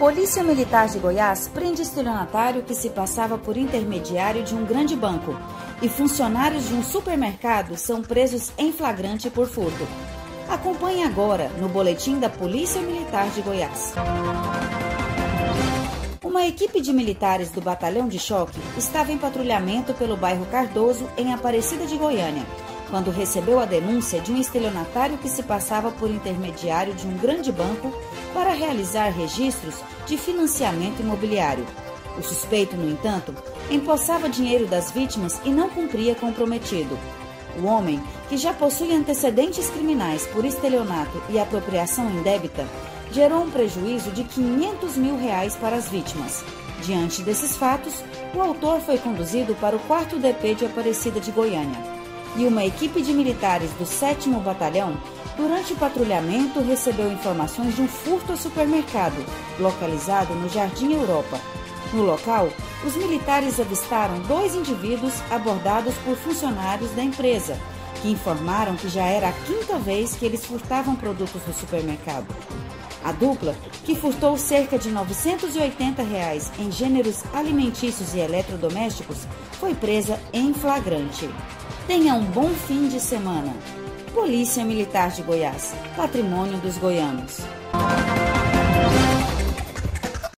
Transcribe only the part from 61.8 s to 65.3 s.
No local, os militares avistaram dois indivíduos